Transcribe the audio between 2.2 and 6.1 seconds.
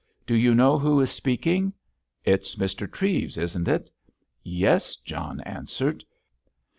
"It's Mr. Treves, isn't it?" "Yes," John answered.